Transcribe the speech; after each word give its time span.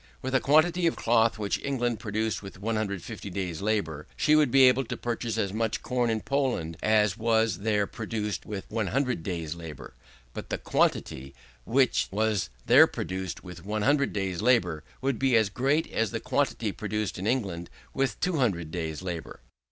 With 0.23 0.33
a 0.33 0.39
quantity 0.39 0.87
of 0.87 0.95
cloth 0.95 1.37
which 1.37 1.63
England 1.63 1.99
produced 1.99 2.41
with 2.41 2.59
150 2.59 3.29
days' 3.29 3.61
labour, 3.61 4.07
she 4.17 4.35
would 4.35 4.49
be 4.49 4.63
able 4.63 4.83
to 4.85 4.97
purchase 4.97 5.37
as 5.37 5.53
much 5.53 5.83
corn 5.83 6.09
in 6.09 6.21
Poland 6.21 6.75
as 6.81 7.19
was 7.19 7.59
there 7.59 7.85
produced 7.85 8.43
with 8.43 8.65
100 8.71 9.21
days' 9.21 9.53
labour; 9.53 9.93
but 10.33 10.49
the 10.49 10.57
quantity, 10.57 11.35
which 11.65 12.07
was 12.09 12.49
there 12.65 12.87
produced 12.87 13.43
with 13.43 13.63
100 13.63 14.11
days' 14.11 14.41
labour, 14.41 14.83
would 15.01 15.19
be 15.19 15.35
as 15.35 15.49
great 15.51 15.85
as 15.93 16.09
the 16.09 16.19
quantity 16.19 16.71
produced 16.71 17.19
in 17.19 17.27
England 17.27 17.69
with 17.93 18.19
200 18.21 18.71
days' 18.71 19.03
labour. 19.03 19.39